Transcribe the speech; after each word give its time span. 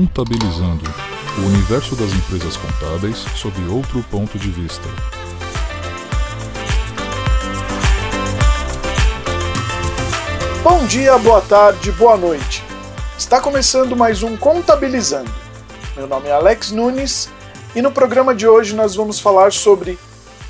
Contabilizando 0.00 0.82
o 1.36 1.42
universo 1.42 1.94
das 1.94 2.10
empresas 2.10 2.56
contábeis 2.56 3.18
sob 3.36 3.54
outro 3.68 4.02
ponto 4.04 4.38
de 4.38 4.48
vista. 4.48 4.88
Bom 10.64 10.86
dia, 10.86 11.18
boa 11.18 11.42
tarde, 11.42 11.92
boa 11.92 12.16
noite. 12.16 12.64
Está 13.18 13.42
começando 13.42 13.94
mais 13.94 14.22
um 14.22 14.38
Contabilizando. 14.38 15.30
Meu 15.94 16.06
nome 16.06 16.28
é 16.28 16.32
Alex 16.32 16.70
Nunes 16.70 17.28
e 17.76 17.82
no 17.82 17.92
programa 17.92 18.34
de 18.34 18.48
hoje 18.48 18.74
nós 18.74 18.94
vamos 18.94 19.20
falar 19.20 19.52
sobre 19.52 19.98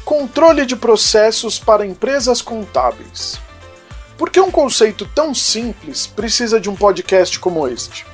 controle 0.05 0.65
de 0.65 0.77
processos 0.77 1.59
para 1.59 1.85
empresas 1.85 2.41
contábeis. 2.41 3.41
Por 4.17 4.31
que 4.31 4.41
um 4.41 4.51
conceito 4.51 5.11
tão 5.13 5.35
simples 5.35 6.07
precisa 6.07 6.61
de 6.61 6.71
um 6.71 6.77
podcast 6.77 7.37
como 7.41 7.67
este? 7.67 8.10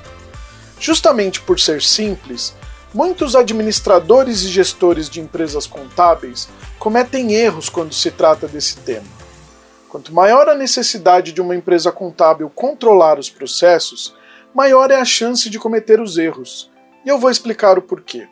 Justamente 0.78 1.40
por 1.40 1.58
ser 1.58 1.82
simples, 1.82 2.54
muitos 2.92 3.34
administradores 3.34 4.42
e 4.42 4.48
gestores 4.48 5.08
de 5.08 5.20
empresas 5.20 5.66
contábeis 5.66 6.48
cometem 6.78 7.32
erros 7.32 7.68
quando 7.68 7.94
se 7.94 8.10
trata 8.10 8.46
desse 8.46 8.76
tema. 8.78 9.06
Quanto 9.88 10.12
maior 10.12 10.48
a 10.48 10.54
necessidade 10.54 11.32
de 11.32 11.40
uma 11.40 11.56
empresa 11.56 11.90
contábil 11.90 12.50
controlar 12.50 13.18
os 13.18 13.30
processos, 13.30 14.14
maior 14.54 14.90
é 14.90 14.96
a 14.96 15.04
chance 15.04 15.48
de 15.48 15.58
cometer 15.58 16.00
os 16.00 16.18
erros. 16.18 16.70
E 17.04 17.08
eu 17.08 17.18
vou 17.18 17.30
explicar 17.30 17.78
o 17.78 17.82
porquê. 17.82 18.28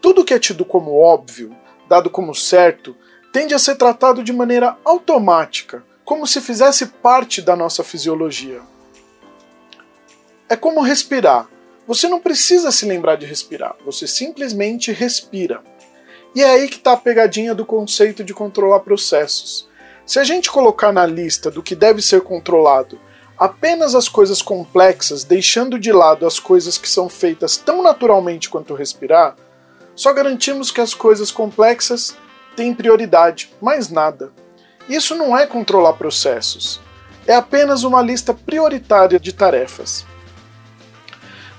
Tudo 0.00 0.24
que 0.24 0.32
é 0.32 0.38
tido 0.38 0.64
como 0.64 0.98
óbvio, 0.98 1.54
dado 1.88 2.08
como 2.08 2.34
certo, 2.34 2.96
tende 3.32 3.54
a 3.54 3.58
ser 3.58 3.76
tratado 3.76 4.22
de 4.22 4.32
maneira 4.32 4.76
automática 4.84 5.84
como 6.04 6.26
se 6.26 6.40
fizesse 6.40 6.86
parte 6.86 7.42
da 7.42 7.56
nossa 7.56 7.82
fisiologia. 7.82 8.62
É 10.48 10.54
como 10.54 10.80
respirar. 10.80 11.48
Você 11.88 12.08
não 12.08 12.20
precisa 12.20 12.70
se 12.70 12.86
lembrar 12.86 13.16
de 13.16 13.26
respirar, 13.26 13.74
você 13.84 14.06
simplesmente 14.06 14.92
respira. 14.92 15.60
E 16.36 16.42
é 16.42 16.50
aí 16.50 16.68
que 16.68 16.76
está 16.76 16.92
a 16.92 16.96
pegadinha 16.96 17.52
do 17.52 17.66
conceito 17.66 18.22
de 18.22 18.32
controlar 18.32 18.80
processos. 18.80 19.68
Se 20.04 20.20
a 20.20 20.24
gente 20.24 20.50
colocar 20.50 20.92
na 20.92 21.04
lista 21.04 21.50
do 21.50 21.62
que 21.62 21.74
deve 21.74 22.00
ser 22.00 22.20
controlado 22.20 23.00
apenas 23.36 23.94
as 23.94 24.08
coisas 24.08 24.40
complexas, 24.40 25.24
deixando 25.24 25.80
de 25.80 25.92
lado 25.92 26.24
as 26.24 26.38
coisas 26.38 26.78
que 26.78 26.88
são 26.88 27.08
feitas 27.08 27.56
tão 27.56 27.82
naturalmente 27.82 28.48
quanto 28.48 28.74
respirar, 28.74 29.36
só 29.96 30.12
garantimos 30.12 30.70
que 30.70 30.80
as 30.80 30.94
coisas 30.94 31.32
complexas 31.32 32.16
têm 32.54 32.72
prioridade, 32.72 33.52
mais 33.60 33.88
nada. 33.88 34.32
Isso 34.88 35.14
não 35.16 35.36
é 35.36 35.44
controlar 35.44 35.94
processos, 35.94 36.80
é 37.26 37.34
apenas 37.34 37.82
uma 37.82 38.00
lista 38.00 38.32
prioritária 38.32 39.18
de 39.18 39.32
tarefas. 39.32 40.06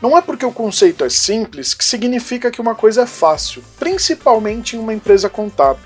Não 0.01 0.17
é 0.17 0.21
porque 0.21 0.45
o 0.45 0.51
conceito 0.51 1.03
é 1.03 1.09
simples 1.09 1.73
que 1.73 1.83
significa 1.83 2.51
que 2.51 2.61
uma 2.61 2.75
coisa 2.75 3.03
é 3.03 3.05
fácil, 3.07 3.63
principalmente 3.79 4.75
em 4.75 4.79
uma 4.79 4.93
empresa 4.93 5.29
contábil. 5.29 5.83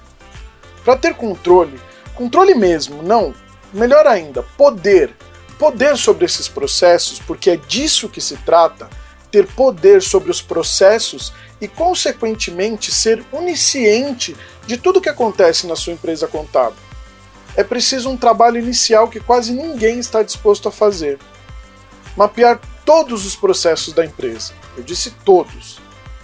Para 0.83 0.97
ter 0.97 1.15
controle, 1.15 1.79
controle 2.15 2.53
mesmo, 2.53 3.01
não, 3.01 3.33
melhor 3.73 4.05
ainda, 4.05 4.43
poder. 4.57 5.15
Poder 5.57 5.95
sobre 5.95 6.25
esses 6.25 6.47
processos, 6.47 7.19
porque 7.19 7.51
é 7.51 7.55
disso 7.55 8.09
que 8.09 8.19
se 8.19 8.35
trata, 8.37 8.89
ter 9.29 9.45
poder 9.45 10.01
sobre 10.01 10.31
os 10.31 10.41
processos 10.41 11.31
e, 11.61 11.67
consequentemente, 11.67 12.91
ser 12.91 13.23
onisciente 13.31 14.35
de 14.65 14.77
tudo 14.77 14.99
que 14.99 15.09
acontece 15.09 15.67
na 15.67 15.75
sua 15.75 15.93
empresa 15.93 16.27
contábil 16.27 16.91
é 17.55 17.63
preciso 17.63 18.09
um 18.09 18.17
trabalho 18.17 18.57
inicial 18.57 19.07
que 19.07 19.19
quase 19.19 19.53
ninguém 19.53 19.99
está 19.99 20.23
disposto 20.23 20.69
a 20.69 20.71
fazer. 20.71 21.19
Mapear 22.15 22.59
todos 22.91 23.25
os 23.25 23.37
processos 23.37 23.93
da 23.93 24.03
empresa. 24.03 24.51
Eu 24.75 24.83
disse 24.83 25.11
todos. 25.23 25.79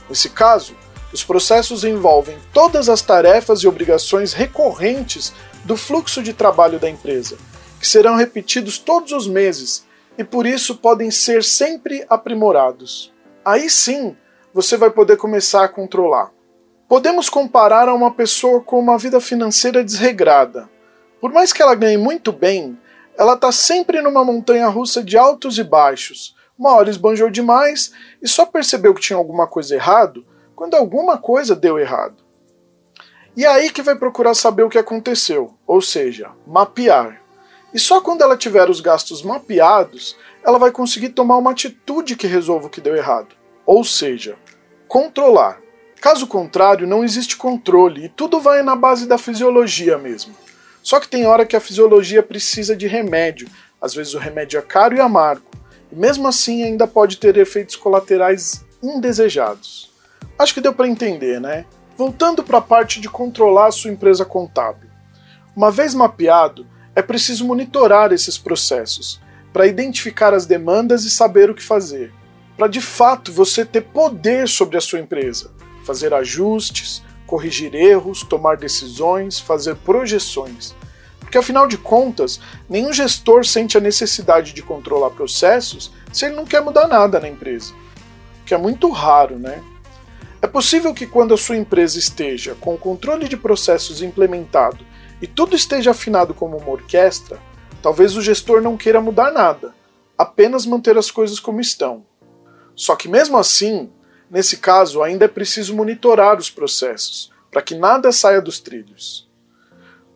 Nesse 0.10 0.28
caso, 0.28 0.76
os 1.14 1.24
processos 1.24 1.86
envolvem 1.86 2.38
todas 2.52 2.90
as 2.90 3.02
tarefas 3.02 3.62
e 3.62 3.68
obrigações 3.70 4.34
recorrentes 4.34 5.32
do 5.64 5.78
fluxo 5.78 6.22
de 6.22 6.34
trabalho 6.34 6.78
da 6.78 6.90
empresa, 6.90 7.38
que 7.80 7.88
serão 7.88 8.18
repetidos 8.18 8.78
todos 8.78 9.14
os 9.14 9.28
meses 9.28 9.88
e 10.18 10.26
por 10.26 10.46
isso 10.46 10.76
podem 10.76 11.10
ser 11.10 11.42
sempre 11.42 12.06
aprimorados. 12.10 13.14
Aí 13.46 13.70
sim, 13.70 14.18
você 14.54 14.76
vai 14.76 14.90
poder 14.90 15.16
começar 15.16 15.64
a 15.64 15.70
controlar. 15.70 16.34
Podemos 16.90 17.30
comparar 17.30 17.88
a 17.88 17.94
uma 17.94 18.12
pessoa 18.14 18.60
com 18.60 18.78
uma 18.78 18.98
vida 18.98 19.22
financeira 19.22 19.82
desregrada, 19.86 20.70
por 21.22 21.32
mais 21.32 21.54
que 21.54 21.62
ela 21.62 21.76
ganhe 21.76 21.98
muito 21.98 22.34
bem, 22.34 22.78
ela 23.18 23.36
está 23.36 23.54
sempre 23.54 24.02
numa 24.02 24.26
montanha 24.26 24.68
russa 24.68 25.02
de 25.02 25.18
altos 25.18 25.58
e 25.58 25.64
baixos. 25.64 26.36
Uma 26.58 26.74
hora 26.74 26.90
esbanjou 26.90 27.30
demais 27.30 27.92
e 28.22 28.28
só 28.28 28.46
percebeu 28.46 28.94
que 28.94 29.02
tinha 29.02 29.18
alguma 29.18 29.46
coisa 29.46 29.76
errado 29.76 30.26
quando 30.56 30.76
alguma 30.76 31.18
coisa 31.18 31.56
deu 31.56 31.78
errado. 31.78 32.24
E 33.36 33.46
é 33.46 33.48
aí 33.48 33.70
que 33.70 33.84
vai 33.84 33.96
procurar 33.96 34.34
saber 34.34 34.64
o 34.64 34.70
que 34.70 34.80
aconteceu, 34.80 35.54
ou 35.68 35.80
seja, 35.80 36.32
mapear. 36.48 37.22
E 37.72 37.80
só 37.80 38.02
quando 38.02 38.24
ela 38.24 38.36
tiver 38.36 38.68
os 38.68 38.82
gastos 38.82 39.22
mapeados, 39.22 40.18
ela 40.44 40.58
vai 40.58 40.72
conseguir 40.72 41.10
tomar 41.10 41.38
uma 41.38 41.52
atitude 41.52 42.16
que 42.16 42.26
resolva 42.26 42.66
o 42.66 42.70
que 42.70 42.82
deu 42.82 42.96
errado, 42.96 43.36
ou 43.64 43.84
seja, 43.84 44.36
controlar. 44.88 45.62
Caso 46.02 46.26
contrário, 46.26 46.88
não 46.88 47.04
existe 47.04 47.38
controle 47.38 48.06
e 48.06 48.10
tudo 48.10 48.40
vai 48.40 48.64
na 48.64 48.76
base 48.76 49.06
da 49.06 49.20
fisiologia 49.20 49.98
mesmo. 50.00 50.34
Só 50.82 51.00
que 51.00 51.08
tem 51.08 51.28
hora 51.28 51.46
que 51.46 51.56
a 51.56 51.60
fisiologia 51.60 52.24
precisa 52.24 52.76
de 52.76 52.88
remédio, 52.88 53.48
às 53.80 53.94
vezes 53.94 54.16
o 54.16 54.20
remédio 54.20 54.58
é 54.58 54.62
caro 54.62 54.96
e 54.96 55.00
amargo, 55.00 55.46
mesmo 55.92 56.28
assim 56.28 56.64
ainda 56.64 56.88
pode 56.88 57.18
ter 57.18 57.38
efeitos 57.38 57.76
colaterais 57.76 58.66
indesejados. 58.82 59.92
Acho 60.38 60.54
que 60.54 60.62
deu 60.62 60.74
para 60.74 60.88
entender, 60.88 61.42
né? 61.42 61.66
Voltando 61.98 62.44
para 62.44 62.60
a 62.60 62.62
parte 62.62 63.02
de 63.02 63.10
controlar 63.10 63.68
a 63.68 63.72
sua 63.72 63.92
empresa 63.92 64.24
contábil. 64.24 64.90
Uma 65.56 65.72
vez 65.72 65.96
mapeado, 65.96 66.68
é 66.96 67.02
preciso 67.02 67.46
monitorar 67.46 68.12
esses 68.12 68.38
processos 68.38 69.20
para 69.52 69.66
identificar 69.66 70.34
as 70.34 70.46
demandas 70.46 71.04
e 71.04 71.10
saber 71.10 71.50
o 71.50 71.56
que 71.56 71.64
fazer. 71.64 72.14
Para 72.56 72.68
de 72.68 72.82
fato 72.82 73.32
você 73.32 73.66
ter 73.66 73.82
poder 73.82 74.48
sobre 74.48 74.78
a 74.78 74.82
sua 74.82 75.00
empresa, 75.00 75.52
fazer 75.84 76.14
ajustes, 76.14 77.04
corrigir 77.26 77.74
erros, 77.76 78.24
tomar 78.24 78.58
decisões, 78.58 79.40
fazer 79.40 79.76
projeções. 79.78 80.76
Porque 81.28 81.38
afinal 81.38 81.68
de 81.68 81.78
contas, 81.78 82.40
nenhum 82.70 82.94
gestor 82.94 83.46
sente 83.46 83.78
a 83.78 83.82
necessidade 83.82 84.54
de 84.54 84.64
controlar 84.64 85.10
processos 85.10 85.92
se 86.10 86.26
ele 86.26 86.38
não 86.38 86.46
quer 86.46 86.62
mudar 86.62 86.88
nada 86.88 87.20
na 87.20 87.28
empresa. 87.28 87.74
Que 88.46 88.54
é 88.54 88.58
muito 88.58 88.90
raro, 88.92 89.38
né? 89.38 89.62
É 90.42 90.48
possível 90.48 90.94
que 90.94 91.06
quando 91.06 91.34
a 91.34 91.38
sua 91.38 91.58
empresa 91.58 92.00
esteja 92.00 92.56
com 92.62 92.76
o 92.76 92.78
controle 92.78 93.28
de 93.28 93.36
processos 93.36 94.02
implementado 94.02 94.86
e 95.22 95.28
tudo 95.28 95.54
esteja 95.54 95.92
afinado 95.92 96.34
como 96.34 96.56
uma 96.56 96.70
orquestra, 96.70 97.38
talvez 97.82 98.16
o 98.16 98.22
gestor 98.22 98.62
não 98.62 98.78
queira 98.78 99.02
mudar 99.02 99.30
nada, 99.30 99.76
apenas 100.18 100.66
manter 100.66 100.98
as 100.98 101.12
coisas 101.12 101.42
como 101.42 101.60
estão. 101.60 102.06
Só 102.74 102.96
que 102.96 103.10
mesmo 103.10 103.38
assim, 103.38 103.90
nesse 104.32 104.56
caso 104.56 105.04
ainda 105.04 105.26
é 105.26 105.28
preciso 105.28 105.76
monitorar 105.76 106.38
os 106.38 106.50
processos, 106.50 107.34
para 107.52 107.62
que 107.62 107.76
nada 107.76 108.14
saia 108.14 108.42
dos 108.42 108.62
trilhos. 108.62 109.27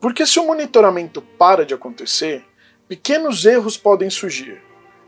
Porque 0.01 0.25
se 0.25 0.39
o 0.39 0.47
monitoramento 0.47 1.21
para 1.21 1.63
de 1.63 1.75
acontecer, 1.75 2.43
pequenos 2.87 3.45
erros 3.45 3.77
podem 3.77 4.09
surgir, 4.09 4.59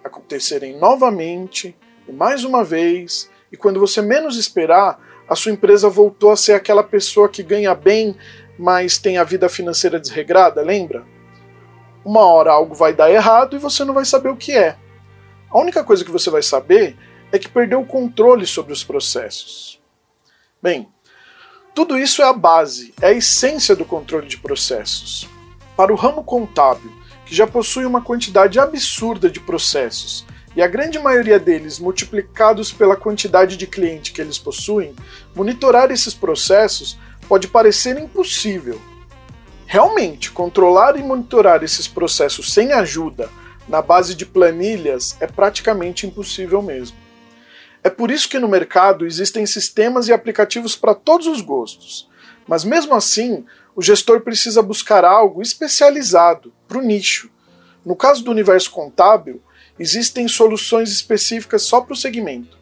acontecerem 0.03 0.77
novamente 0.77 1.75
e 2.07 2.11
mais 2.11 2.43
uma 2.43 2.63
vez, 2.63 3.27
e 3.51 3.57
quando 3.57 3.79
você 3.79 4.03
menos 4.03 4.37
esperar, 4.37 4.99
a 5.27 5.35
sua 5.35 5.51
empresa 5.51 5.89
voltou 5.89 6.29
a 6.29 6.37
ser 6.37 6.53
aquela 6.53 6.83
pessoa 6.83 7.27
que 7.27 7.41
ganha 7.41 7.73
bem, 7.73 8.15
mas 8.57 8.99
tem 8.99 9.17
a 9.17 9.23
vida 9.23 9.49
financeira 9.49 9.99
desregrada, 9.99 10.61
lembra? 10.61 11.03
Uma 12.05 12.27
hora 12.27 12.51
algo 12.51 12.75
vai 12.75 12.93
dar 12.93 13.11
errado 13.11 13.55
e 13.55 13.59
você 13.59 13.83
não 13.83 13.95
vai 13.95 14.05
saber 14.05 14.29
o 14.29 14.37
que 14.37 14.51
é. 14.51 14.77
A 15.49 15.57
única 15.57 15.83
coisa 15.83 16.05
que 16.05 16.11
você 16.11 16.29
vai 16.29 16.43
saber 16.43 16.95
é 17.31 17.39
que 17.39 17.49
perdeu 17.49 17.81
o 17.81 17.85
controle 17.85 18.45
sobre 18.45 18.71
os 18.71 18.83
processos. 18.83 19.81
Bem, 20.61 20.92
tudo 21.73 21.97
isso 21.97 22.21
é 22.21 22.25
a 22.25 22.33
base, 22.33 22.93
é 23.01 23.07
a 23.07 23.13
essência 23.13 23.75
do 23.75 23.83
controle 23.83 24.27
de 24.27 24.37
processos. 24.37 25.27
Para 25.75 25.91
o 25.91 25.95
ramo 25.95 26.23
contábil, 26.23 26.91
que 27.25 27.35
já 27.35 27.47
possui 27.47 27.83
uma 27.85 28.01
quantidade 28.01 28.59
absurda 28.59 29.27
de 29.27 29.39
processos, 29.39 30.23
e 30.55 30.61
a 30.61 30.67
grande 30.67 30.99
maioria 30.99 31.39
deles 31.39 31.79
multiplicados 31.79 32.71
pela 32.71 32.95
quantidade 32.95 33.57
de 33.57 33.65
cliente 33.65 34.11
que 34.11 34.21
eles 34.21 34.37
possuem, 34.37 34.95
monitorar 35.35 35.89
esses 35.89 36.13
processos 36.13 36.95
pode 37.27 37.47
parecer 37.47 37.97
impossível. 37.97 38.79
Realmente, 39.65 40.29
controlar 40.29 40.95
e 40.95 41.01
monitorar 41.01 41.63
esses 41.63 41.87
processos 41.87 42.53
sem 42.53 42.71
ajuda, 42.71 43.31
na 43.67 43.81
base 43.81 44.13
de 44.13 44.27
planilhas, 44.27 45.17
é 45.19 45.25
praticamente 45.25 46.05
impossível 46.05 46.61
mesmo. 46.61 47.02
É 47.83 47.89
por 47.89 48.09
isso 48.09 48.29
que 48.29 48.39
no 48.39 48.47
mercado 48.47 49.05
existem 49.05 49.45
sistemas 49.45 50.07
e 50.07 50.13
aplicativos 50.13 50.75
para 50.75 50.95
todos 50.95 51.27
os 51.27 51.41
gostos. 51.41 52.09
Mas 52.47 52.63
mesmo 52.63 52.95
assim, 52.95 53.45
o 53.75 53.81
gestor 53.81 54.21
precisa 54.21 54.61
buscar 54.61 55.03
algo 55.03 55.41
especializado 55.41 56.53
para 56.67 56.77
o 56.77 56.81
nicho. 56.81 57.29
No 57.85 57.95
caso 57.95 58.23
do 58.23 58.31
universo 58.31 58.71
contábil, 58.71 59.41
existem 59.77 60.27
soluções 60.27 60.89
específicas 60.91 61.63
só 61.63 61.81
para 61.81 61.93
o 61.93 61.97
segmento. 61.97 62.57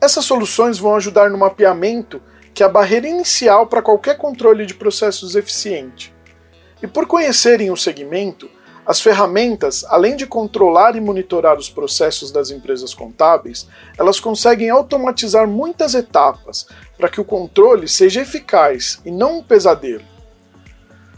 Essas 0.00 0.24
soluções 0.24 0.78
vão 0.78 0.96
ajudar 0.96 1.30
no 1.30 1.38
mapeamento, 1.38 2.20
que 2.52 2.62
é 2.62 2.66
a 2.66 2.70
barreira 2.70 3.06
inicial 3.06 3.66
para 3.66 3.82
qualquer 3.82 4.16
controle 4.16 4.66
de 4.66 4.74
processos 4.74 5.36
eficiente. 5.36 6.12
E 6.82 6.86
por 6.86 7.06
conhecerem 7.06 7.70
o 7.70 7.76
segmento, 7.76 8.50
as 8.86 9.00
ferramentas, 9.00 9.84
além 9.88 10.14
de 10.14 10.26
controlar 10.26 10.94
e 10.94 11.00
monitorar 11.00 11.58
os 11.58 11.68
processos 11.68 12.30
das 12.30 12.50
empresas 12.50 12.94
contábeis, 12.94 13.66
elas 13.98 14.20
conseguem 14.20 14.70
automatizar 14.70 15.48
muitas 15.48 15.92
etapas 15.94 16.68
para 16.96 17.08
que 17.08 17.20
o 17.20 17.24
controle 17.24 17.88
seja 17.88 18.22
eficaz 18.22 19.00
e 19.04 19.10
não 19.10 19.38
um 19.38 19.42
pesadelo. 19.42 20.04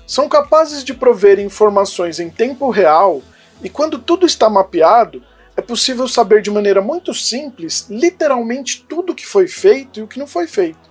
São 0.06 0.30
capazes 0.30 0.82
de 0.82 0.94
prover 0.94 1.38
informações 1.38 2.18
em 2.18 2.30
tempo 2.30 2.70
real 2.70 3.20
e, 3.62 3.68
quando 3.68 3.98
tudo 3.98 4.24
está 4.24 4.48
mapeado, 4.48 5.22
é 5.54 5.60
possível 5.60 6.08
saber 6.08 6.40
de 6.40 6.50
maneira 6.50 6.80
muito 6.80 7.12
simples 7.12 7.86
literalmente 7.90 8.86
tudo 8.88 9.12
o 9.12 9.14
que 9.14 9.26
foi 9.26 9.46
feito 9.46 10.00
e 10.00 10.02
o 10.02 10.06
que 10.08 10.18
não 10.18 10.26
foi 10.26 10.46
feito. 10.46 10.88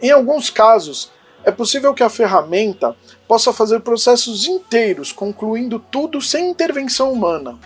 Em 0.00 0.12
alguns 0.12 0.48
casos, 0.48 1.10
é 1.42 1.50
possível 1.50 1.92
que 1.92 2.02
a 2.04 2.10
ferramenta 2.10 2.94
possa 3.26 3.52
fazer 3.52 3.80
processos 3.80 4.46
inteiros, 4.46 5.12
concluindo 5.12 5.78
tudo 5.78 6.20
sem 6.20 6.50
intervenção 6.50 7.12
humana, 7.12 7.58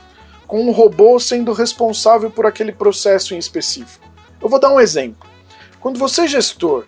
com 0.46 0.62
um 0.62 0.72
robô 0.72 1.18
sendo 1.18 1.52
responsável 1.52 2.30
por 2.30 2.46
aquele 2.46 2.72
processo 2.72 3.34
em 3.34 3.38
específico. 3.38 4.08
Eu 4.40 4.48
vou 4.48 4.58
dar 4.58 4.72
um 4.72 4.80
exemplo. 4.80 5.28
Quando 5.80 5.98
você, 5.98 6.26
gestor, 6.26 6.86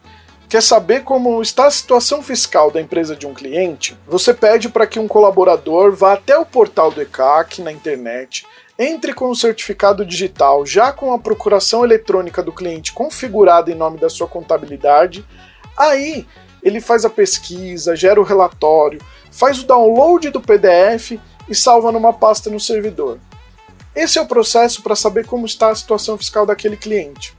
quer 0.49 0.63
saber 0.63 1.03
como 1.03 1.41
está 1.41 1.67
a 1.67 1.71
situação 1.71 2.23
fiscal 2.23 2.71
da 2.71 2.81
empresa 2.81 3.17
de 3.17 3.27
um 3.27 3.33
cliente, 3.33 3.97
você 4.07 4.35
pede 4.35 4.69
para 4.69 4.87
que 4.87 4.99
um 4.99 5.09
colaborador 5.09 5.95
vá 5.95 6.15
até 6.15 6.37
o 6.37 6.45
portal 6.45 6.91
do 6.91 7.01
ECAC 7.01 7.63
na 7.63 7.73
internet, 7.73 8.47
entre 8.79 9.15
com 9.15 9.31
o 9.31 9.37
certificado 9.37 10.05
digital 10.05 10.67
já 10.67 10.93
com 10.93 11.13
a 11.13 11.19
procuração 11.19 11.85
eletrônica 11.85 12.43
do 12.43 12.53
cliente 12.53 12.93
configurada 12.93 13.71
em 13.71 13.75
nome 13.75 13.99
da 13.99 14.09
sua 14.09 14.27
contabilidade, 14.27 15.25
aí 15.77 16.27
ele 16.63 16.81
faz 16.81 17.05
a 17.05 17.11
pesquisa, 17.11 17.97
gera 17.97 18.21
o 18.21 18.25
relatório, 18.25 19.01
faz 19.31 19.61
o 19.61 19.67
download 19.67 20.31
do 20.31 20.41
PDF 20.41 21.19
e 21.49 21.55
salva 21.55 21.91
numa 21.91 22.13
pasta 22.13 22.49
no 22.49 22.61
servidor. 22.61 23.19
Esse 23.95 24.19
é 24.19 24.23
o 24.23 24.27
processo 24.27 24.83
para 24.83 24.97
saber 24.97 25.27
como 25.27 25.45
está 25.45 25.71
a 25.71 25.75
situação 25.75 26.17
fiscal 26.17 26.47
daquele 26.47 26.77
cliente. 26.77 27.35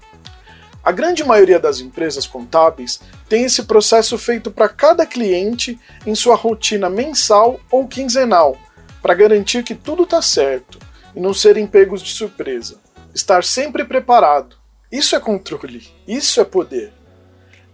A 0.84 0.92
grande 0.92 1.24
maioria 1.24 1.60
das 1.60 1.80
empresas 1.80 2.28
contábeis 2.28 3.00
tem 3.30 3.46
esse 3.46 3.64
processo 3.64 4.18
feito 4.18 4.52
para 4.52 4.68
cada 4.68 5.06
cliente 5.06 5.80
em 6.06 6.14
sua 6.14 6.36
rotina 6.36 6.90
mensal 6.90 7.60
ou 7.72 7.88
quinzenal, 7.88 8.58
para 9.02 9.14
garantir 9.14 9.64
que 9.64 9.74
tudo 9.74 10.04
está 10.04 10.22
certo 10.22 10.78
e 11.16 11.22
não 11.22 11.34
serem 11.34 11.66
pegos 11.66 12.02
de 12.02 12.12
surpresa. 12.12 12.80
Estar 13.16 13.44
sempre 13.44 13.86
preparado. 13.86 14.58
Isso 14.92 15.16
é 15.16 15.19
controle, 15.19 15.88
isso 16.08 16.42
é 16.42 16.44
poder. 16.44 16.92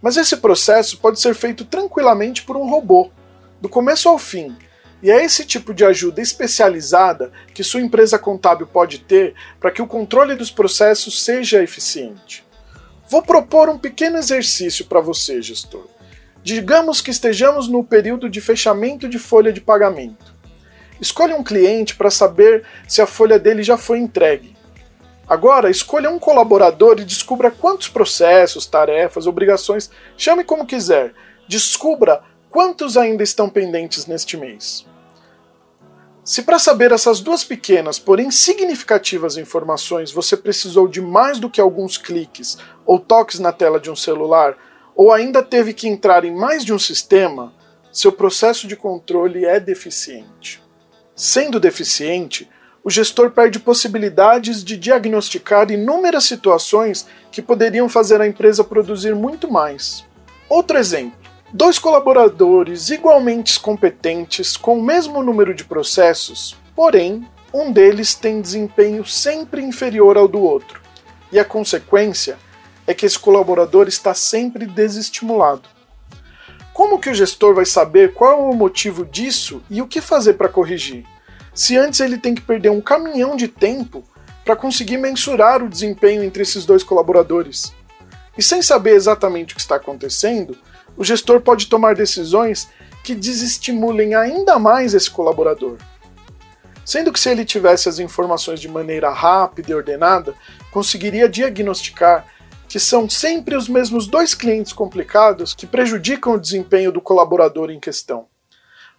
Mas 0.00 0.16
esse 0.16 0.36
processo 0.36 0.98
pode 0.98 1.20
ser 1.20 1.34
feito 1.34 1.64
tranquilamente 1.64 2.42
por 2.42 2.56
um 2.56 2.68
robô, 2.68 3.10
do 3.60 3.68
começo 3.68 4.08
ao 4.08 4.18
fim, 4.18 4.56
e 5.02 5.10
é 5.10 5.24
esse 5.24 5.44
tipo 5.44 5.72
de 5.72 5.84
ajuda 5.84 6.20
especializada 6.20 7.32
que 7.54 7.64
sua 7.64 7.80
empresa 7.80 8.18
contábil 8.18 8.66
pode 8.66 8.98
ter 8.98 9.34
para 9.58 9.70
que 9.70 9.80
o 9.80 9.86
controle 9.86 10.34
dos 10.34 10.50
processos 10.50 11.22
seja 11.22 11.62
eficiente. 11.62 12.44
Vou 13.08 13.22
propor 13.22 13.68
um 13.68 13.78
pequeno 13.78 14.18
exercício 14.18 14.84
para 14.84 15.00
você, 15.00 15.40
gestor. 15.40 15.86
Digamos 16.42 17.00
que 17.00 17.10
estejamos 17.10 17.66
no 17.66 17.82
período 17.82 18.28
de 18.28 18.40
fechamento 18.40 19.08
de 19.08 19.18
folha 19.18 19.52
de 19.52 19.60
pagamento. 19.60 20.34
Escolha 21.00 21.34
um 21.34 21.42
cliente 21.42 21.96
para 21.96 22.10
saber 22.10 22.64
se 22.86 23.00
a 23.00 23.06
folha 23.06 23.38
dele 23.38 23.62
já 23.62 23.76
foi 23.76 23.98
entregue. 23.98 24.54
Agora, 25.30 25.70
escolha 25.70 26.10
um 26.10 26.18
colaborador 26.18 26.98
e 26.98 27.04
descubra 27.04 27.52
quantos 27.52 27.88
processos, 27.88 28.66
tarefas, 28.66 29.28
obrigações, 29.28 29.88
chame 30.16 30.42
como 30.42 30.66
quiser, 30.66 31.14
descubra 31.46 32.20
quantos 32.50 32.96
ainda 32.96 33.22
estão 33.22 33.48
pendentes 33.48 34.06
neste 34.06 34.36
mês. 34.36 34.84
Se 36.24 36.42
para 36.42 36.58
saber 36.58 36.90
essas 36.90 37.20
duas 37.20 37.44
pequenas, 37.44 37.96
porém 37.96 38.28
significativas 38.32 39.36
informações 39.36 40.10
você 40.10 40.36
precisou 40.36 40.88
de 40.88 41.00
mais 41.00 41.38
do 41.38 41.48
que 41.48 41.60
alguns 41.60 41.96
cliques 41.96 42.58
ou 42.84 42.98
toques 42.98 43.38
na 43.38 43.52
tela 43.52 43.78
de 43.78 43.88
um 43.88 43.94
celular, 43.94 44.58
ou 44.96 45.12
ainda 45.12 45.44
teve 45.44 45.72
que 45.72 45.86
entrar 45.86 46.24
em 46.24 46.34
mais 46.34 46.64
de 46.64 46.74
um 46.74 46.78
sistema, 46.78 47.54
seu 47.92 48.10
processo 48.10 48.66
de 48.66 48.74
controle 48.74 49.44
é 49.44 49.60
deficiente. 49.60 50.60
Sendo 51.14 51.60
deficiente, 51.60 52.50
o 52.82 52.90
gestor 52.90 53.30
perde 53.30 53.58
possibilidades 53.58 54.64
de 54.64 54.76
diagnosticar 54.76 55.70
inúmeras 55.70 56.24
situações 56.24 57.06
que 57.30 57.42
poderiam 57.42 57.88
fazer 57.88 58.20
a 58.20 58.26
empresa 58.26 58.64
produzir 58.64 59.14
muito 59.14 59.50
mais. 59.50 60.04
Outro 60.48 60.78
exemplo: 60.78 61.18
dois 61.52 61.78
colaboradores 61.78 62.90
igualmente 62.90 63.60
competentes 63.60 64.56
com 64.56 64.78
o 64.78 64.82
mesmo 64.82 65.22
número 65.22 65.54
de 65.54 65.64
processos, 65.64 66.56
porém, 66.74 67.26
um 67.52 67.70
deles 67.70 68.14
tem 68.14 68.40
desempenho 68.40 69.04
sempre 69.04 69.62
inferior 69.62 70.16
ao 70.16 70.28
do 70.28 70.40
outro, 70.40 70.80
e 71.30 71.38
a 71.38 71.44
consequência 71.44 72.38
é 72.86 72.94
que 72.94 73.04
esse 73.04 73.18
colaborador 73.18 73.88
está 73.88 74.14
sempre 74.14 74.66
desestimulado. 74.66 75.68
Como 76.72 76.98
que 76.98 77.10
o 77.10 77.14
gestor 77.14 77.54
vai 77.54 77.66
saber 77.66 78.14
qual 78.14 78.32
é 78.32 78.42
o 78.42 78.54
motivo 78.54 79.04
disso 79.04 79.62
e 79.68 79.82
o 79.82 79.86
que 79.86 80.00
fazer 80.00 80.34
para 80.34 80.48
corrigir? 80.48 81.04
Se 81.54 81.76
antes 81.76 82.00
ele 82.00 82.18
tem 82.18 82.34
que 82.34 82.42
perder 82.42 82.70
um 82.70 82.80
caminhão 82.80 83.36
de 83.36 83.48
tempo 83.48 84.04
para 84.44 84.56
conseguir 84.56 84.96
mensurar 84.96 85.62
o 85.62 85.68
desempenho 85.68 86.22
entre 86.22 86.42
esses 86.42 86.64
dois 86.64 86.82
colaboradores. 86.82 87.72
E 88.36 88.42
sem 88.42 88.62
saber 88.62 88.94
exatamente 88.94 89.52
o 89.52 89.56
que 89.56 89.60
está 89.60 89.76
acontecendo, 89.76 90.56
o 90.96 91.04
gestor 91.04 91.40
pode 91.40 91.66
tomar 91.66 91.94
decisões 91.94 92.68
que 93.04 93.14
desestimulem 93.14 94.14
ainda 94.14 94.58
mais 94.58 94.94
esse 94.94 95.10
colaborador. 95.10 95.76
Sendo 96.84 97.12
que 97.12 97.20
se 97.20 97.28
ele 97.28 97.44
tivesse 97.44 97.88
as 97.88 97.98
informações 97.98 98.60
de 98.60 98.68
maneira 98.68 99.10
rápida 99.10 99.70
e 99.70 99.74
ordenada, 99.74 100.34
conseguiria 100.72 101.28
diagnosticar 101.28 102.26
que 102.68 102.78
são 102.78 103.08
sempre 103.08 103.56
os 103.56 103.68
mesmos 103.68 104.06
dois 104.06 104.34
clientes 104.34 104.72
complicados 104.72 105.54
que 105.54 105.66
prejudicam 105.66 106.34
o 106.34 106.40
desempenho 106.40 106.92
do 106.92 107.00
colaborador 107.00 107.70
em 107.70 107.80
questão 107.80 108.26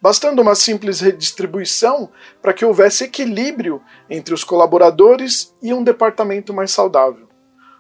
bastando 0.02 0.42
uma 0.42 0.56
simples 0.56 1.00
redistribuição 1.00 2.10
para 2.42 2.54
que 2.54 2.66
houvesse 2.66 3.04
equilíbrio 3.04 3.82
entre 4.10 4.34
os 4.34 4.44
colaboradores 4.44 5.56
e 5.62 5.74
um 5.74 5.84
departamento 5.84 6.54
mais 6.54 6.72
saudável. 6.72 7.30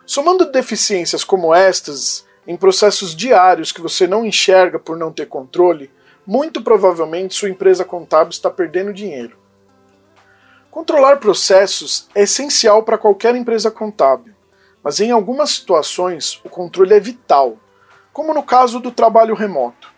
Somando 0.06 0.52
deficiências 0.52 1.24
como 1.24 1.54
estas 1.54 2.26
em 2.46 2.56
processos 2.56 3.16
diários 3.16 3.72
que 3.72 3.82
você 3.82 4.06
não 4.06 4.26
enxerga 4.26 4.78
por 4.78 4.98
não 4.98 5.12
ter 5.12 5.26
controle, 5.26 5.92
muito 6.26 6.62
provavelmente 6.62 7.34
sua 7.34 7.50
empresa 7.50 7.84
contábil 7.84 8.30
está 8.30 8.50
perdendo 8.50 8.94
dinheiro. 8.94 9.38
Controlar 10.70 11.18
processos 11.18 12.08
é 12.16 12.24
essencial 12.24 12.84
para 12.84 12.98
qualquer 12.98 13.36
empresa 13.36 13.70
contábil, 13.70 14.34
mas 14.84 15.00
em 15.00 15.12
algumas 15.12 15.52
situações 15.52 16.40
o 16.44 16.50
controle 16.50 16.94
é 16.94 17.00
vital, 17.00 17.58
como 18.14 18.34
no 18.34 18.44
caso 18.44 18.80
do 18.80 18.92
trabalho 18.92 19.36
remoto. 19.36 19.91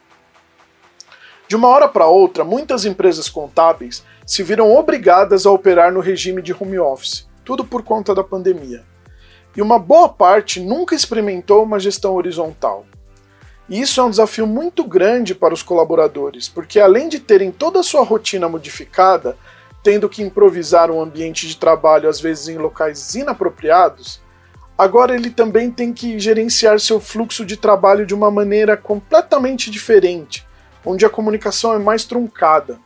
De 1.47 1.55
uma 1.55 1.67
hora 1.67 1.87
para 1.87 2.07
outra, 2.07 2.43
muitas 2.43 2.85
empresas 2.85 3.29
contábeis 3.29 4.03
se 4.25 4.41
viram 4.41 4.73
obrigadas 4.73 5.45
a 5.45 5.51
operar 5.51 5.91
no 5.91 5.99
regime 5.99 6.41
de 6.41 6.53
home 6.53 6.79
office, 6.79 7.27
tudo 7.43 7.65
por 7.65 7.83
conta 7.83 8.15
da 8.15 8.23
pandemia. 8.23 8.83
E 9.55 9.61
uma 9.61 9.77
boa 9.77 10.09
parte 10.09 10.59
nunca 10.59 10.95
experimentou 10.95 11.63
uma 11.63 11.79
gestão 11.79 12.15
horizontal. 12.15 12.85
E 13.69 13.79
isso 13.79 13.99
é 13.99 14.03
um 14.03 14.09
desafio 14.09 14.47
muito 14.47 14.83
grande 14.83 15.35
para 15.35 15.53
os 15.53 15.61
colaboradores, 15.61 16.47
porque 16.47 16.79
além 16.79 17.07
de 17.07 17.19
terem 17.19 17.51
toda 17.51 17.81
a 17.81 17.83
sua 17.83 18.03
rotina 18.03 18.49
modificada, 18.49 19.37
tendo 19.83 20.09
que 20.09 20.23
improvisar 20.23 20.89
um 20.89 21.01
ambiente 21.01 21.47
de 21.47 21.57
trabalho 21.57 22.09
às 22.09 22.19
vezes 22.19 22.47
em 22.47 22.57
locais 22.57 23.15
inapropriados, 23.15 24.21
agora 24.77 25.13
ele 25.13 25.29
também 25.29 25.69
tem 25.69 25.93
que 25.93 26.17
gerenciar 26.17 26.79
seu 26.79 26.99
fluxo 26.99 27.45
de 27.45 27.57
trabalho 27.57 28.05
de 28.05 28.13
uma 28.13 28.31
maneira 28.31 28.75
completamente 28.77 29.69
diferente 29.69 30.45
onde 30.85 31.05
a 31.05 31.09
comunicação 31.09 31.73
é 31.73 31.79
mais 31.79 32.03
truncada. 32.03 32.79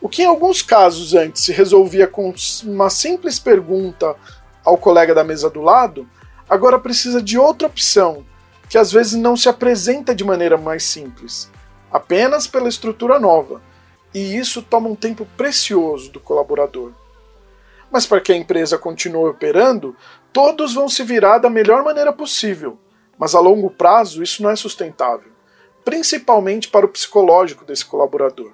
O 0.00 0.08
que 0.08 0.22
em 0.22 0.26
alguns 0.26 0.62
casos 0.62 1.14
antes 1.14 1.44
se 1.44 1.52
resolvia 1.52 2.06
com 2.06 2.34
uma 2.64 2.90
simples 2.90 3.38
pergunta 3.38 4.16
ao 4.64 4.76
colega 4.76 5.14
da 5.14 5.24
mesa 5.24 5.48
do 5.48 5.60
lado, 5.60 6.08
agora 6.48 6.78
precisa 6.78 7.22
de 7.22 7.38
outra 7.38 7.68
opção, 7.68 8.24
que 8.68 8.78
às 8.78 8.90
vezes 8.90 9.14
não 9.14 9.36
se 9.36 9.48
apresenta 9.48 10.14
de 10.14 10.24
maneira 10.24 10.56
mais 10.56 10.84
simples, 10.84 11.50
apenas 11.90 12.46
pela 12.46 12.68
estrutura 12.68 13.18
nova, 13.18 13.60
e 14.14 14.36
isso 14.36 14.62
toma 14.62 14.88
um 14.88 14.94
tempo 14.96 15.26
precioso 15.36 16.10
do 16.10 16.20
colaborador. 16.20 16.92
Mas 17.90 18.06
para 18.06 18.20
que 18.20 18.32
a 18.32 18.36
empresa 18.36 18.78
continue 18.78 19.28
operando, 19.28 19.96
todos 20.32 20.74
vão 20.74 20.88
se 20.88 21.02
virar 21.04 21.38
da 21.38 21.50
melhor 21.50 21.84
maneira 21.84 22.12
possível, 22.12 22.78
mas 23.18 23.34
a 23.34 23.40
longo 23.40 23.70
prazo 23.70 24.22
isso 24.22 24.42
não 24.42 24.50
é 24.50 24.56
sustentável 24.56 25.31
principalmente 25.84 26.68
para 26.68 26.86
o 26.86 26.88
psicológico 26.88 27.64
desse 27.64 27.84
colaborador. 27.84 28.52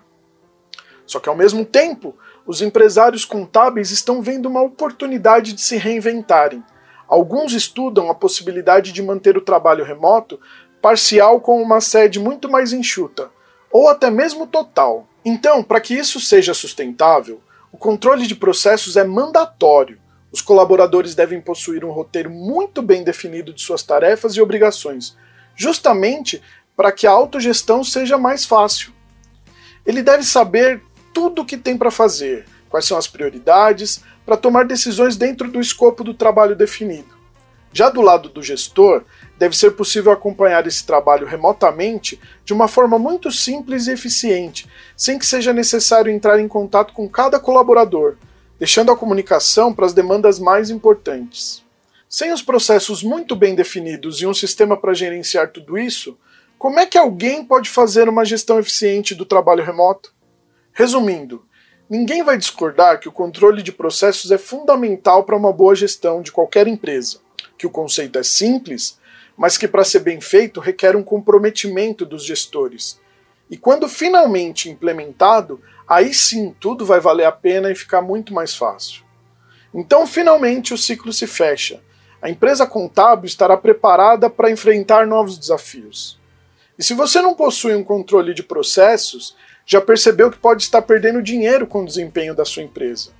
Só 1.06 1.18
que 1.18 1.28
ao 1.28 1.36
mesmo 1.36 1.64
tempo, 1.64 2.14
os 2.46 2.60
empresários 2.60 3.24
contábeis 3.24 3.90
estão 3.90 4.20
vendo 4.20 4.46
uma 4.46 4.62
oportunidade 4.62 5.52
de 5.52 5.60
se 5.60 5.76
reinventarem, 5.76 6.62
Alguns 7.08 7.54
estudam 7.54 8.10
a 8.10 8.14
possibilidade 8.14 8.92
de 8.92 9.02
manter 9.02 9.38
o 9.38 9.40
trabalho 9.40 9.82
remoto 9.82 10.38
parcial 10.82 11.40
com 11.40 11.60
uma 11.60 11.80
sede 11.80 12.20
muito 12.20 12.50
mais 12.50 12.72
enxuta, 12.72 13.30
ou 13.72 13.88
até 13.88 14.10
mesmo 14.10 14.46
total. 14.46 15.08
Então, 15.24 15.62
para 15.62 15.80
que 15.80 15.94
isso 15.94 16.20
seja 16.20 16.52
sustentável, 16.52 17.40
o 17.72 17.78
controle 17.78 18.26
de 18.26 18.34
processos 18.34 18.96
é 18.96 19.04
mandatório. 19.04 19.98
Os 20.30 20.42
colaboradores 20.42 21.14
devem 21.14 21.40
possuir 21.40 21.82
um 21.82 21.90
roteiro 21.90 22.30
muito 22.30 22.82
bem 22.82 23.02
definido 23.02 23.54
de 23.54 23.62
suas 23.62 23.82
tarefas 23.82 24.34
e 24.34 24.42
obrigações, 24.42 25.16
justamente 25.56 26.42
para 26.78 26.92
que 26.92 27.08
a 27.08 27.10
autogestão 27.10 27.82
seja 27.82 28.16
mais 28.16 28.44
fácil. 28.44 28.92
Ele 29.84 30.00
deve 30.00 30.22
saber 30.22 30.80
tudo 31.12 31.42
o 31.42 31.44
que 31.44 31.56
tem 31.56 31.76
para 31.76 31.90
fazer, 31.90 32.46
quais 32.70 32.84
são 32.84 32.96
as 32.96 33.08
prioridades, 33.08 34.00
para 34.24 34.36
tomar 34.36 34.64
decisões 34.64 35.16
dentro 35.16 35.50
do 35.50 35.60
escopo 35.60 36.04
do 36.04 36.14
trabalho 36.14 36.54
definido. 36.54 37.18
Já 37.72 37.90
do 37.90 38.00
lado 38.00 38.28
do 38.28 38.44
gestor, 38.44 39.02
deve 39.36 39.56
ser 39.56 39.72
possível 39.72 40.12
acompanhar 40.12 40.68
esse 40.68 40.86
trabalho 40.86 41.26
remotamente 41.26 42.20
de 42.44 42.52
uma 42.52 42.68
forma 42.68 42.96
muito 42.96 43.32
simples 43.32 43.88
e 43.88 43.92
eficiente, 43.94 44.68
sem 44.96 45.18
que 45.18 45.26
seja 45.26 45.52
necessário 45.52 46.12
entrar 46.12 46.38
em 46.38 46.46
contato 46.46 46.92
com 46.92 47.08
cada 47.08 47.40
colaborador, 47.40 48.14
deixando 48.56 48.92
a 48.92 48.96
comunicação 48.96 49.74
para 49.74 49.84
as 49.84 49.92
demandas 49.92 50.38
mais 50.38 50.70
importantes. 50.70 51.60
Sem 52.08 52.32
os 52.32 52.40
processos 52.40 53.02
muito 53.02 53.34
bem 53.34 53.56
definidos 53.56 54.22
e 54.22 54.28
um 54.28 54.32
sistema 54.32 54.76
para 54.76 54.94
gerenciar 54.94 55.50
tudo 55.50 55.76
isso, 55.76 56.16
como 56.58 56.80
é 56.80 56.86
que 56.86 56.98
alguém 56.98 57.44
pode 57.44 57.70
fazer 57.70 58.08
uma 58.08 58.24
gestão 58.24 58.58
eficiente 58.58 59.14
do 59.14 59.24
trabalho 59.24 59.64
remoto? 59.64 60.12
Resumindo, 60.72 61.46
ninguém 61.88 62.24
vai 62.24 62.36
discordar 62.36 62.98
que 62.98 63.08
o 63.08 63.12
controle 63.12 63.62
de 63.62 63.70
processos 63.70 64.32
é 64.32 64.38
fundamental 64.38 65.22
para 65.22 65.36
uma 65.36 65.52
boa 65.52 65.76
gestão 65.76 66.20
de 66.20 66.32
qualquer 66.32 66.66
empresa, 66.66 67.20
que 67.56 67.66
o 67.66 67.70
conceito 67.70 68.18
é 68.18 68.24
simples, 68.24 68.98
mas 69.36 69.56
que 69.56 69.68
para 69.68 69.84
ser 69.84 70.00
bem 70.00 70.20
feito 70.20 70.58
requer 70.58 70.96
um 70.96 71.02
comprometimento 71.02 72.04
dos 72.04 72.24
gestores. 72.24 73.00
E 73.48 73.56
quando 73.56 73.88
finalmente 73.88 74.68
implementado, 74.68 75.62
aí 75.86 76.12
sim 76.12 76.52
tudo 76.58 76.84
vai 76.84 76.98
valer 76.98 77.24
a 77.24 77.32
pena 77.32 77.70
e 77.70 77.76
ficar 77.76 78.02
muito 78.02 78.34
mais 78.34 78.56
fácil. 78.56 79.04
Então, 79.72 80.08
finalmente, 80.08 80.74
o 80.74 80.78
ciclo 80.78 81.12
se 81.12 81.26
fecha. 81.26 81.80
A 82.20 82.28
empresa 82.28 82.66
contábil 82.66 83.26
estará 83.26 83.56
preparada 83.56 84.28
para 84.28 84.50
enfrentar 84.50 85.06
novos 85.06 85.38
desafios. 85.38 86.17
E 86.78 86.84
se 86.84 86.94
você 86.94 87.20
não 87.20 87.34
possui 87.34 87.74
um 87.74 87.82
controle 87.82 88.32
de 88.32 88.42
processos, 88.44 89.34
já 89.66 89.80
percebeu 89.80 90.30
que 90.30 90.38
pode 90.38 90.62
estar 90.62 90.80
perdendo 90.82 91.20
dinheiro 91.20 91.66
com 91.66 91.82
o 91.82 91.86
desempenho 91.86 92.34
da 92.34 92.44
sua 92.44 92.62
empresa. 92.62 93.10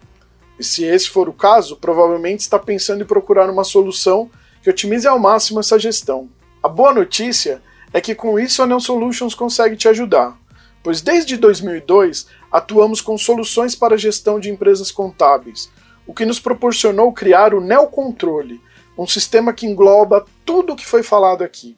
E 0.58 0.64
se 0.64 0.84
esse 0.84 1.10
for 1.10 1.28
o 1.28 1.32
caso, 1.32 1.76
provavelmente 1.76 2.40
está 2.40 2.58
pensando 2.58 3.02
em 3.02 3.06
procurar 3.06 3.50
uma 3.50 3.64
solução 3.64 4.30
que 4.62 4.70
otimize 4.70 5.08
ao 5.08 5.18
máximo 5.18 5.60
essa 5.60 5.78
gestão. 5.78 6.28
A 6.62 6.68
boa 6.68 6.92
notícia 6.92 7.60
é 7.92 8.00
que 8.00 8.14
com 8.14 8.38
isso 8.38 8.62
a 8.62 8.66
Neo 8.66 8.80
Solutions 8.80 9.34
consegue 9.34 9.76
te 9.76 9.88
ajudar, 9.88 10.38
pois 10.82 11.00
desde 11.00 11.36
2002 11.36 12.26
atuamos 12.50 13.00
com 13.00 13.16
soluções 13.16 13.74
para 13.74 13.94
a 13.94 13.98
gestão 13.98 14.38
de 14.38 14.50
empresas 14.50 14.90
contábeis, 14.90 15.70
o 16.06 16.14
que 16.14 16.24
nos 16.26 16.40
proporcionou 16.40 17.12
criar 17.12 17.54
o 17.54 17.60
Neo 17.60 17.86
Controle, 17.86 18.60
um 18.96 19.06
sistema 19.06 19.52
que 19.52 19.66
engloba 19.66 20.24
tudo 20.44 20.72
o 20.72 20.76
que 20.76 20.86
foi 20.86 21.02
falado 21.02 21.42
aqui. 21.42 21.77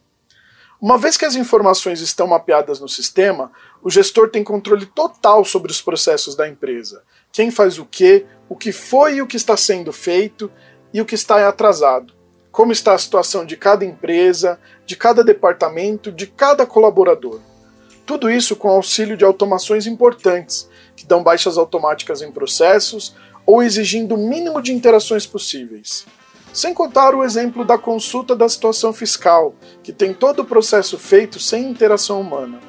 Uma 0.81 0.97
vez 0.97 1.15
que 1.15 1.25
as 1.25 1.35
informações 1.35 2.01
estão 2.01 2.25
mapeadas 2.25 2.79
no 2.79 2.89
sistema, 2.89 3.51
o 3.83 3.89
gestor 3.89 4.29
tem 4.29 4.43
controle 4.43 4.87
total 4.87 5.45
sobre 5.45 5.71
os 5.71 5.81
processos 5.81 6.35
da 6.35 6.49
empresa. 6.49 7.03
Quem 7.31 7.51
faz 7.51 7.77
o 7.77 7.85
que, 7.85 8.25
o 8.49 8.55
que 8.55 8.71
foi 8.71 9.15
e 9.15 9.21
o 9.21 9.27
que 9.27 9.37
está 9.37 9.55
sendo 9.55 9.93
feito 9.93 10.51
e 10.91 10.99
o 10.99 11.05
que 11.05 11.15
está 11.15 11.47
atrasado 11.47 12.21
como 12.51 12.71
está 12.71 12.93
a 12.93 12.97
situação 12.97 13.45
de 13.45 13.55
cada 13.55 13.85
empresa, 13.85 14.59
de 14.85 14.95
cada 14.95 15.23
departamento, 15.23 16.11
de 16.11 16.27
cada 16.27 16.65
colaborador. 16.65 17.39
Tudo 18.05 18.29
isso 18.29 18.55
com 18.55 18.69
auxílio 18.69 19.15
de 19.15 19.23
automações 19.23 19.87
importantes, 19.87 20.69
que 20.95 21.05
dão 21.05 21.23
baixas 21.23 21.57
automáticas 21.57 22.21
em 22.21 22.31
processos 22.31 23.15
ou 23.45 23.63
exigindo 23.63 24.15
o 24.15 24.17
mínimo 24.17 24.61
de 24.61 24.73
interações 24.73 25.25
possíveis. 25.25 26.05
Sem 26.53 26.73
contar 26.73 27.15
o 27.15 27.23
exemplo 27.23 27.63
da 27.63 27.77
consulta 27.77 28.35
da 28.35 28.49
situação 28.49 28.91
fiscal, 28.91 29.55
que 29.81 29.93
tem 29.93 30.13
todo 30.13 30.41
o 30.41 30.45
processo 30.45 30.97
feito 30.97 31.39
sem 31.39 31.69
interação 31.69 32.19
humana. 32.19 32.59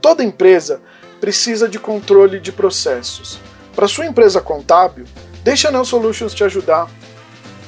Toda 0.00 0.24
empresa 0.24 0.82
precisa 1.20 1.68
de 1.68 1.78
controle 1.78 2.38
de 2.38 2.52
processos. 2.52 3.38
Para 3.74 3.88
sua 3.88 4.06
empresa 4.06 4.40
contábil, 4.40 5.06
deixa 5.42 5.68
a 5.68 5.72
Neo 5.72 5.84
Solutions 5.84 6.34
te 6.34 6.44
ajudar 6.44 6.90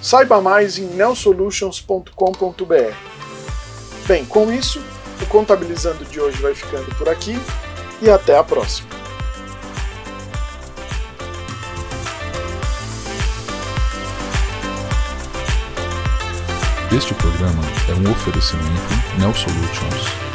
Saiba 0.05 0.39
mais 0.39 0.77
em 0.77 0.85
nelsolutions.com.br. 0.85 2.95
Bem, 4.07 4.23
com 4.27 4.53
isso, 4.53 4.85
o 5.23 5.27
Contabilizando 5.27 6.05
de 6.05 6.21
hoje 6.21 6.43
vai 6.43 6.55
ficando 6.55 6.95
por 6.97 7.09
aqui 7.09 7.35
e 8.03 8.11
até 8.11 8.37
a 8.37 8.45
próxima. 8.45 9.04
Este 16.95 17.13
programa 17.15 17.61
é 17.89 17.95
um 17.95 18.13
oferecimento 18.13 19.19
Nel 19.19 19.35
Solutions. 19.35 20.34